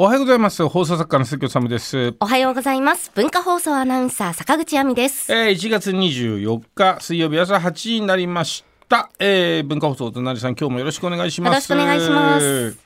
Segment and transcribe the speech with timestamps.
[0.00, 0.68] おはようございます。
[0.68, 2.14] 放送作家の関京治です。
[2.20, 3.10] おはようございます。
[3.16, 5.32] 文化放送アナウンサー坂口亜美です。
[5.32, 11.72] えー、1月24日水曜日朝8時になりました、えー、文化放送隣さん今日もよろしくお願いします。
[11.72, 12.78] よろしくお願いします。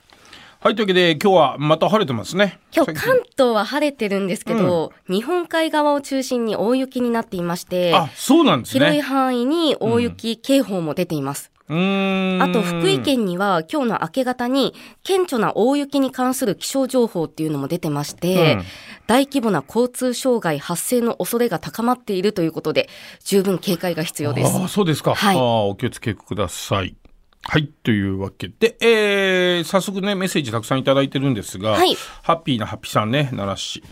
[0.60, 2.58] はいというわけで今日はまた晴れてますね。
[2.74, 14.74] 今日関東は晴れてるんですけど、日本海側を中心に大雪になっていましてあそうなんです広いね範囲に大雪警報も出ています、あと福井県には今日の明け方に
[15.04, 18.62] 顕著な大雪に関する気象情報っていうのも出てまして、うん。
[19.06, 22.88] 大規模な交通障害発生の恐れが高まっているということで
[23.24, 24.68] 十分警戒が必要です。
[24.68, 25.36] そうですか、はい。
[25.36, 26.96] ああお気をつけください。
[27.44, 31.96] はいというわけで、えー、早速ねメッセージたくさんいただいてるんですが、はい。
[32.22, 33.82] ハッピーなハッピーさんね奈良市、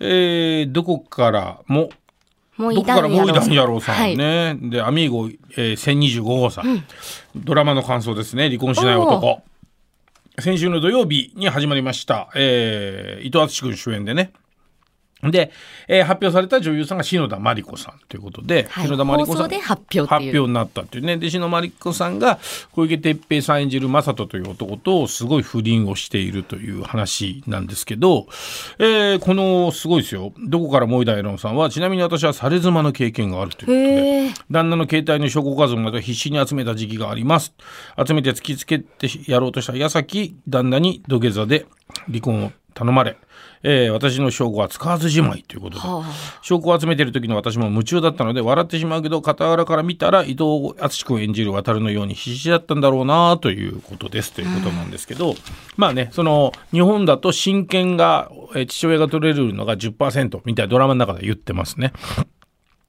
[0.00, 1.88] えー、どこからも
[2.58, 4.14] もうどこからもういだん野郎さはい。
[4.14, 6.84] んね、でアミーゴ、えー、1025号さん、
[7.34, 8.48] ドラマの感想ですね。
[8.48, 9.42] 離婚しない男。
[10.40, 14.32] 先週の土曜日に始まりました、えー、伊藤淳君主演でね
[15.22, 15.50] で、
[15.88, 21.16] えー発表された女優さんが篠田麻里子さんということで、はい篠田麻里子さんで発表発表になったっていうね。
[21.16, 22.38] で篠田麻里子さんが
[22.72, 28.26] 小池徹平さん演じる正人という男とすごい不倫をしているという話なんですけど、
[28.78, 30.32] えーこのすごいですよ。
[30.38, 34.48] どこからもいだやろんさんはちなみに私はされ妻の経験があるということで。
[34.50, 37.54] 旦那の携帯の証拠画像など必死に集めた時期があります。
[38.06, 41.66] 集めて突きつけてやろうとした矢先旦那に土下座で
[42.06, 43.16] 離婚を頼まれ、
[43.62, 46.04] えー私の証拠は使わずじまいということでは
[46.42, 55.34] 証拠を集めている時の私も夢中だったので笑ってしまうけど傍らから見たら伊藤淳君演じる渡るのように必死だったんだろうなということですということなんですけど、
[55.76, 61.92] まあねその日本だと親権がえー父親が取れるのが10%みたいなドラマの中で言ってますね。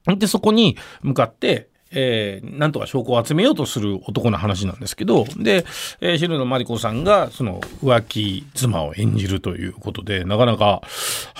[0.06, 5.64] でそこに向かって、えーなんとか証拠を集めようとする男の話なんですけどで、
[6.00, 10.82] えー、篠田麻里子さんがその浮気妻を演じるということでなかなか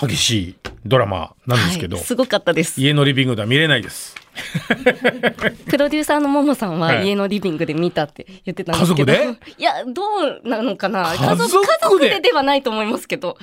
[0.00, 0.54] 激しい
[0.86, 2.80] ドラマなんですけど、はい、すごかったです。
[2.80, 4.16] 家のリビングでは見れないです。
[5.66, 7.06] プロデューサーのももさんははい。
[7.06, 10.02] 家のリビングで見たって言ってたんですけど、家族 いやど
[10.44, 11.14] うなのかな。
[11.14, 11.68] 家族で？
[11.82, 13.36] 家族でではないと思いますけど。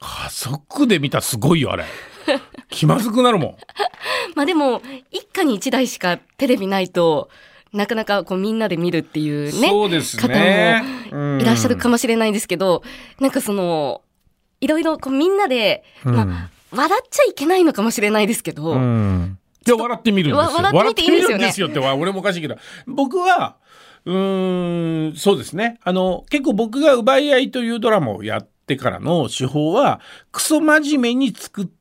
[0.00, 1.18] 家族で見た？
[1.18, 1.84] らすごいよあれ。
[2.70, 3.56] 気まずくなるもん。
[4.34, 7.28] まあでも一家に一台しかテレビないと
[7.72, 10.82] なかなかこうみんなで見るっていうねそうですね。
[11.10, 12.82] いらっしゃるかもしれないんですけど、
[13.20, 14.02] なんかその
[14.60, 19.38] いろいろこうみんなで、うんまあ笑っちゃいけないのかもしれないですけど、うん。
[19.66, 20.56] いや笑ってみるんですよ。
[20.56, 22.56] わ笑ってみていいんですよね笑ってみるんですよっては俺もおかしいけど、
[22.86, 23.56] 僕は
[24.04, 25.78] うーんそうですね。
[25.82, 30.00] あの結構僕が奪い合いというドラマをやってからの手法は
[30.32, 31.77] クソ真面目に作って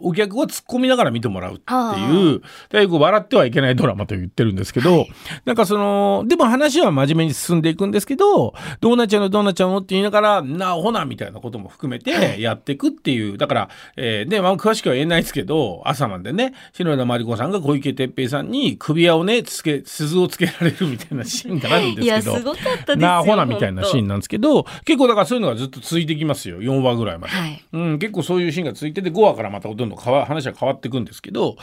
[0.00, 5.06] お客を突っ込みながら見てもらうっていうで笑ってはいけないドラマと言ってるんですけど、
[5.44, 13.38] なんかそのでも話は真面目に進んでいくんですけどどうなっちゃうのどうなっちゃうのって言いながらなあほなみたいなことも含めてやっていくっていう。
[13.38, 26.60] だから、えーで、まあ、詳しくは言えないですけど朝までね篠田麻里子さんが小池徹平さんに首輪をねつけ鈴をつけられるみたいなシーンがあるんですけどすごかったですよなあほなみたいなシーンンなんですけど結構だからそういうのがずっと続いてきますよ。
[26.60, 27.32] 4話ぐらいまで。
[27.32, 27.64] はい。
[27.72, 31.56] うん、結構そういうシーンが続いてて5話からまたどんどん話は変わっていくんですけど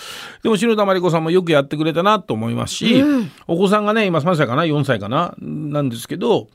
[0.43, 3.31] でも篠田麻里子さんもよくやってくれたなと思いますし、うん。
[3.47, 6.47] お子さんがね今3歳かな4歳かななんですけど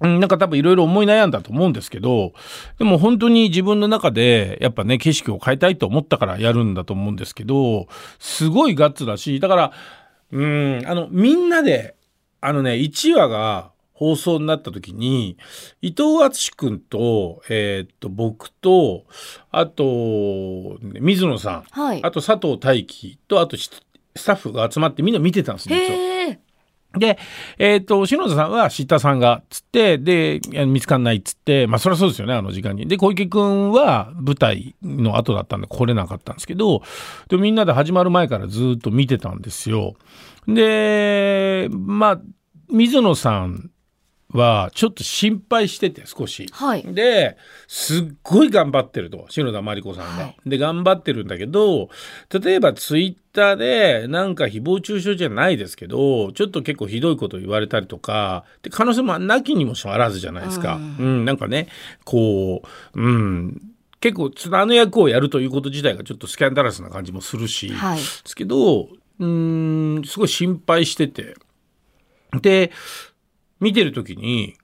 [0.00, 2.32] うんなんか多分いろいろ思い悩んだと思うんですけど
[2.78, 7.86] でも本当に自分の中でやっぱね景色を変えたいと思ったからやるんだと思うんですけど
[8.18, 9.72] すごいガッツだしだから
[10.32, 11.94] うんあのみんなで
[12.40, 13.71] あのね1話が
[14.02, 15.36] 放送になった時に
[15.80, 19.04] 伊藤淳君と,、えーっと僕と
[19.52, 23.70] あとね水野さんはいあと佐藤大樹とあとし
[24.16, 25.80] スタッフが集まってみんな見てたんです実は。
[25.80, 26.40] へえ
[26.98, 27.18] で、
[27.56, 32.86] えっ、と、篠田さんは知ったさんが、つって、で、見つかんないっつって、まあ、そりゃそうですよね、あの時間に。
[32.86, 36.82] で、小池くんは舞台の後だったんで来れなかったんですけど、
[37.28, 39.94] で、みんなで始まる前からずっと見てたんですよ。
[40.46, 42.20] で、まあ、
[42.68, 43.70] 水野さん
[44.32, 46.46] はちょっと心配してて少し。
[46.52, 46.82] はい。
[46.82, 47.36] で
[47.68, 50.24] すっごい頑張ってると篠田麻里子さんが。
[50.24, 50.36] はい。
[50.50, 51.90] で頑張ってるんだけど
[52.30, 60.76] 例えばツイッターでなんか誹謗中傷じゃないですけどちょっと結構ひどいこと言われたりとかって可能性もなきにもあらずじゃないですか。
[60.76, 60.96] うん。
[60.98, 61.68] うん、なんかね
[62.04, 62.62] こ
[62.94, 63.62] ううん。
[64.00, 67.98] 結構あの役をやるということ自体がちょっとスキャンダラスな感じもするし、はい。
[67.98, 71.36] ですけどうーんすごい心配してて。
[72.40, 72.72] で
[73.62, 74.56] 見てる時に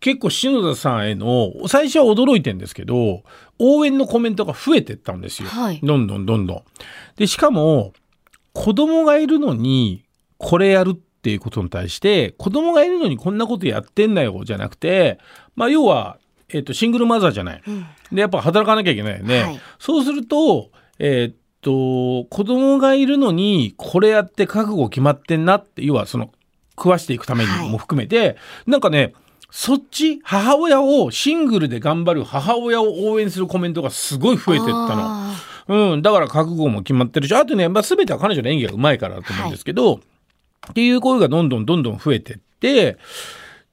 [0.00, 3.22] 結構篠田さんへの最初は驚いてんですけど
[3.58, 5.80] 応援のコメントが増えてったんですよ、はい。
[5.82, 6.62] どんどんどんどん。
[7.16, 7.92] でしかも
[8.52, 10.04] 子供がいるのに
[10.38, 15.18] これやるっていうことに対して子供がいるのにこんなことやってんなよじゃなくて
[15.56, 16.18] まあ要は
[16.48, 17.86] えっとシングルマザーじゃない、うん。
[18.12, 19.60] でやっぱ働かなきゃいけないよね、はい。
[19.80, 26.30] そうするとえーっと子供がいるのにこれやって覚悟決まってんなって要はその
[26.78, 28.36] 食わしていくためにも含めて、
[28.66, 29.12] なんかね
[29.50, 34.88] そっち母親をシングルで頑張る母親を応援するコメントがすごい増えてったの。
[34.96, 35.34] あ
[35.68, 42.96] うん、だから覚悟も決まってるしあとね、まあ、全ては彼女の演技がうまいからだと思うんですけど、っていう声がどんどんどんどん増えてって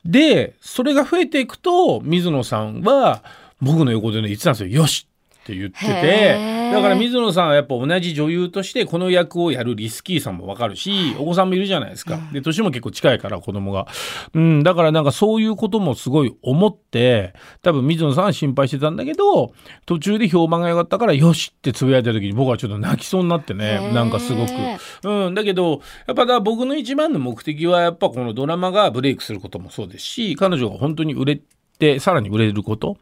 [0.03, 3.23] でそれが増えていくと水野さんは
[3.61, 5.07] 僕の横でね言ってたんですよ「よし!」
[5.45, 12.17] って言ってへてーだから水野さんはやっぱ同じ女優としてこの役をやるリスキーさんもわかるしお子さんもいるじゃないですか。
[12.33, 13.87] で年も結構近いから子供が。
[14.33, 19.53] うん、だからなんかそういうこともすごい思って多分水野さんは心配してたんだけど
[19.85, 24.51] 途中で評判が良かったから「よし!」ってつぶやいた時に僕はちょっと泣きそうになってーねなんかすごく。
[24.51, 31.41] へうん、だけどやっぱだ僕の一番の目的はやっぱこのドラマがブレイクすることもそうですし彼女が本当に売れ
[31.77, 32.97] てさらに売れること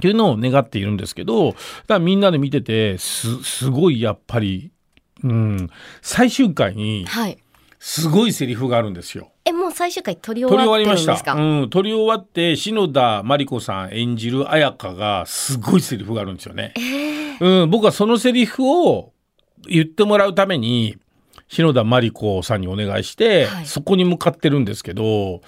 [0.00, 1.58] っていうのを願っているんですけどだか
[1.88, 4.72] らみんなで見ててすすごいやっぱり、
[5.22, 5.70] うん、
[6.00, 7.38] 最終回にーはい。
[7.82, 9.30] すごいセリフがあるんですよ。
[9.46, 16.74] えもう最終回撮り終わりましたってるんですか、うん、撮り終わって篠田麻里子さん演じる綾香がすごいセリフがあるんですよね。
[17.40, 19.14] うん、僕はそのセリフを
[19.66, 20.98] 言ってもらうために
[21.48, 23.66] 篠田麻里子さんにお願いして、はい。
[23.66, 25.40] そこに向かってるんですけど、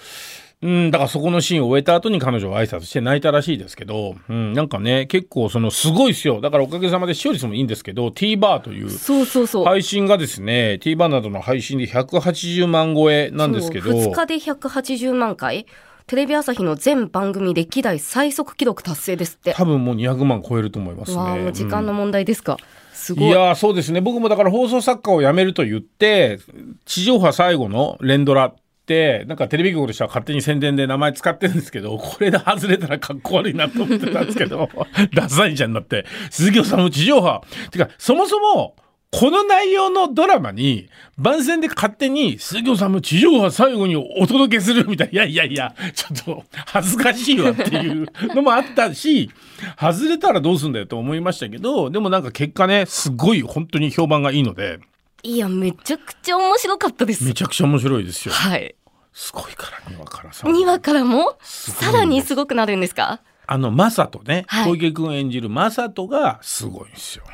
[0.62, 6.41] うん、だからそこのシーンを終えた後に彼女は挨拶して泣いたらしいですけど、うん、なんかね結構そのすごいですよ。
[6.41, 13.91] だからおかげさまで視聴率もいいんですけど TVer という配信がですね TVer などの配信で180万超えなんですけど。
[13.91, 15.67] 2日で180万回。
[16.06, 19.55] テレビ朝日の全番組歴代最速記録達成ですって。
[19.55, 21.17] 多分もう200万超えると思いますね。
[21.17, 22.56] わあもう時間の問題ですか、
[22.93, 23.31] すいごい。
[23.31, 24.00] やーそうですね。
[24.00, 26.38] 僕もだから放送作家を辞めると言って
[26.85, 28.55] 地上波最後の連ドラっ
[28.92, 34.68] てなんかテレビ局としては勝手に宣伝で名前使ってるんですけど これで外れたらかっこ悪いなと思ってたんですけど
[35.14, 36.04] ダサいじゃんなって。
[36.30, 37.42] 鈴木さんも地上波。
[37.70, 38.76] てかそもそも
[39.10, 45.12] この内容のドラマに番宣で勝手に鈴木さんも地上波最後にお届けするみたいな。
[45.12, 49.30] いやいやいやちょっと恥ずかしいわっていうのもあったし
[49.78, 54.80] 外れたらどうすんだよと思いましたけどでもなんか結果ねすごい本当に評判がいいので。
[55.24, 57.24] いやめちゃくちゃ面白かったです。
[57.24, 58.34] めちゃくちゃ面白いですよ。
[58.34, 58.74] はい
[59.12, 60.47] すごいから2話からさ。
[60.47, 61.37] 2話からも？
[61.43, 63.20] さらにすごくなるんですか？
[63.47, 64.70] あのマサトねはい。
[64.70, 67.25] 小池君演じるマサトがすごいんですよ。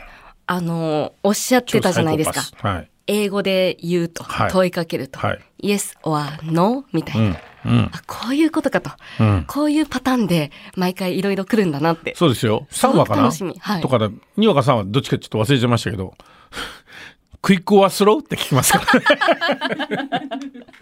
[0.46, 2.68] あのおっしゃってたじゃないですか。
[2.68, 2.90] はい。
[3.06, 4.50] 英語で言うと、はい。
[4.50, 5.40] 問いかけると、はい。
[5.62, 7.90] Yes or No みたいな、うんうん。
[7.92, 8.90] あこういうことかと、
[9.20, 9.44] うん。
[9.46, 12.14] こういうパターンで毎回いろいろ来るんだなって。
[12.16, 12.66] そうですよ。
[12.70, 13.22] 3すごく話かな？
[13.22, 13.54] 楽しみ。
[13.58, 13.82] はい。
[13.82, 14.08] とかだ。
[14.08, 16.14] 2話か3話どっちかちょっと忘れちゃいましたけど。
[17.40, 18.80] Quick or Slow って聞きますか？
[18.98, 20.20] ら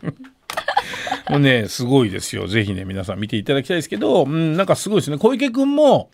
[1.31, 2.47] もうねすごいですよ。
[2.47, 5.19] ぜひね皆さん見ていただきたいですけど、うん、なんかすごいですね。
[5.19, 6.11] 小池君も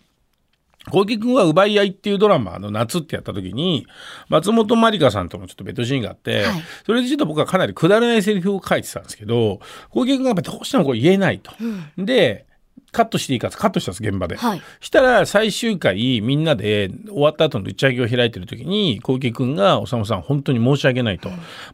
[0.91, 3.87] 小池君は奪い合いっていうドラマの夏ってやった時に
[4.27, 6.63] 松本まりかさんとのちょっとベッドシーンがあって、はい。
[6.85, 9.59] それでちょっと僕はかなりくだらないセリフを書いてたんですけど
[9.89, 11.53] 小池君がやっぱどうしてもこれ言えないと。
[11.97, 12.45] で
[12.93, 14.37] カットしていいかカットしたんです現場で。
[14.37, 14.61] はい。
[14.79, 21.29] したら最終回みんなで終わった後の打ち上げを開いてる時に小池君が「おさむさん本当に申し訳ないと」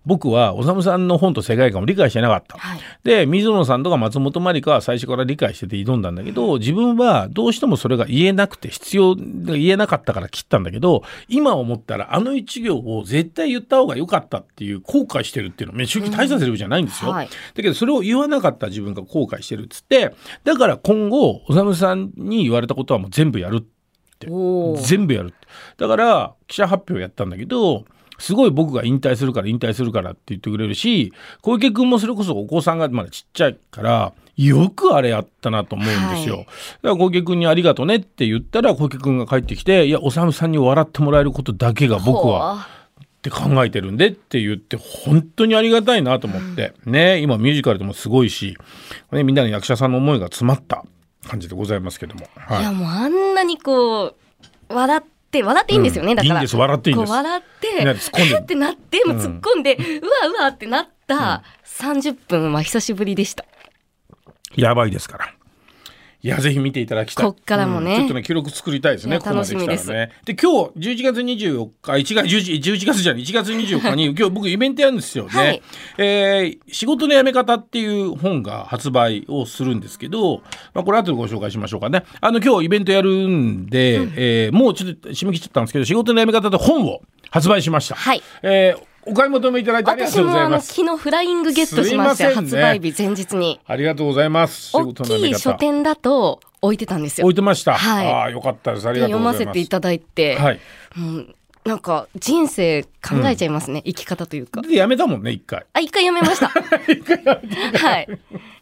[0.06, 2.80] 僕はおさむさんの本と世界観を理解してなかった」はい。
[3.04, 17.12] で水野さんとか松本まりかは最初から理解してて挑んだんだけど自分はどうしてもそれが言えなくて必要言えなかったから切ったんだけど今思ったらあの一行を絶対言った方が良かったっていう後悔してるっていうのは正直大したセリフじゃないんですよ。
[17.12, 17.28] はい。
[17.28, 20.14] だけどそれを言わなかった自分が後悔してるっつって
[20.44, 23.68] だから今後おさんに言われたことはもう全部やる
[24.28, 24.82] おー。
[24.82, 25.34] 全部やる
[25.78, 27.86] だから記者発表やったんだけど
[28.18, 36.46] すごい僕が引退するから引退するからって言ってくれるし小池君もそれこそお子さんがまだちっちゃいからよくあれやったなと思うんですよ、はい。
[36.46, 42.58] だから小池君に「ありがとね」って言ったら小池君が帰ってきて「いやおさむさんに笑ってもらえることだけが僕は」
[42.96, 48.58] ほって考えてるんでって言って本当にありがたいなと思って、ね今ミュージカルでもすごいし、
[49.12, 50.86] ね、みんなの役者さんの思いが詰まった
[51.30, 52.62] 感じでございますけども、うはい。
[52.62, 54.16] いやもうあんなにこう
[54.74, 56.36] 笑って笑っていいんですよね、だから。
[56.36, 57.10] うんいいんです笑っていいんです。
[57.10, 58.36] こう笑って突っ込んで。
[58.36, 63.46] え ってなってもう突っ込んで、うわうわってなった30分は久しぶりでした。
[64.56, 65.34] やばいですから。
[66.22, 67.26] いやぜひ見ていただきたい。
[67.26, 69.20] こっからもねうんちょっとね記録作りたいですね。
[69.20, 70.12] ここまで来たらね。
[70.26, 75.32] で今日11月24日1月 11, 11月じゃない1月24日に今日僕イベントやるんですよね。
[75.40, 75.62] はい
[75.98, 80.42] えー仕事の辞め方っていう本が発売をするんですけど、
[80.74, 82.04] まあこれ後でご紹介しましょうかね。
[82.20, 87.96] あの今日イベントやるんで、えーもうちょっと締め切っちゃったんですけど仕事の辞め方で本を発売しました。
[87.96, 90.74] はいえーお買い求めいただいてありが私とうごもあのざいます。
[90.74, 94.72] 昨日フライングゲットしましたすいませんね発売日前日にありがとうございます。
[94.72, 97.26] 仕大きい書店だと置いてたんですよ。
[97.26, 97.74] 置いてました。
[97.74, 98.88] はいああ、よかったです。
[98.88, 99.46] ありがとうございます。
[99.46, 100.60] ませていただいて、はい。
[100.96, 101.36] もう
[101.70, 104.62] なんか人生考えちゃいますね、生き方というか。
[104.62, 105.68] で、やめたもんね、一回。
[105.72, 106.48] あ、一回やめました。
[106.50, 108.08] はい。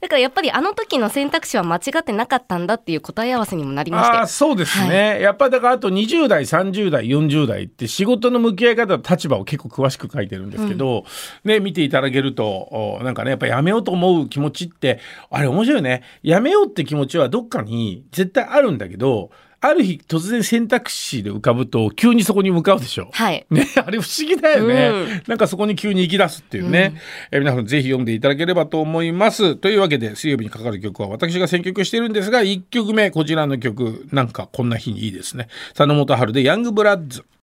[0.01, 4.17] だからやっぱりあの時の選択肢は間違ってなかったんだっていう答え合わせにもなりまして。
[4.17, 11.05] ああそうですね、やっぱだからあと20代30代40代って仕事の向き合い方と立場を結構詳しく書いてるんですけど、
[11.45, 14.99] ね見ていただけるとおなんかねやっぱやめようと思う気持ちって
[15.29, 23.09] あれ面白いねやめようって気持ちはどっかに絶対あるんだけどある日突然選択肢で浮かぶと急にそこに向かうでしょ。
[23.11, 23.45] はい。
[23.49, 25.21] ね、 あれ不思議だよね、うん。
[25.27, 26.93] なんかそこに急に行き出すっていうね、
[27.31, 29.55] えー皆さんぜひ読んでいただければと思います。
[29.55, 35.47] というわけで水曜日にかかる曲は私が選曲してるんですが1曲目こちらの曲なんかこんな日にいいですね。
[35.73, 37.23] 佐野元春でヤングブラッズ